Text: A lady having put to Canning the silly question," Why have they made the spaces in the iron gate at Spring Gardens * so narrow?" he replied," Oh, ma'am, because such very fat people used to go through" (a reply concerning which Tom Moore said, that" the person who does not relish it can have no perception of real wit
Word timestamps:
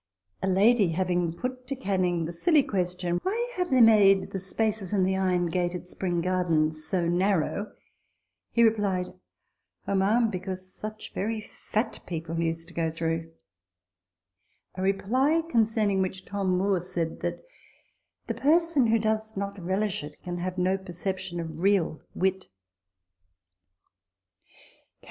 A 0.41 0.47
lady 0.47 0.87
having 0.93 1.31
put 1.31 1.67
to 1.67 1.75
Canning 1.75 2.25
the 2.25 2.33
silly 2.33 2.63
question," 2.63 3.19
Why 3.21 3.53
have 3.55 3.69
they 3.69 3.81
made 3.81 4.31
the 4.31 4.39
spaces 4.39 4.93
in 4.93 5.03
the 5.03 5.15
iron 5.15 5.45
gate 5.45 5.75
at 5.75 5.87
Spring 5.87 6.21
Gardens 6.21 6.83
* 6.85 6.87
so 6.87 7.07
narrow?" 7.07 7.71
he 8.51 8.63
replied," 8.63 9.13
Oh, 9.87 9.93
ma'am, 9.93 10.31
because 10.31 10.73
such 10.73 11.13
very 11.13 11.39
fat 11.41 11.99
people 12.07 12.39
used 12.41 12.67
to 12.69 12.73
go 12.73 12.89
through" 12.89 13.31
(a 14.73 14.81
reply 14.81 15.43
concerning 15.47 16.01
which 16.01 16.25
Tom 16.25 16.57
Moore 16.57 16.81
said, 16.81 17.19
that" 17.19 17.43
the 18.25 18.33
person 18.33 18.87
who 18.87 18.97
does 18.97 19.37
not 19.37 19.63
relish 19.63 20.03
it 20.03 20.19
can 20.23 20.39
have 20.39 20.57
no 20.57 20.79
perception 20.79 21.39
of 21.39 21.59
real 21.59 22.01
wit 22.15 22.47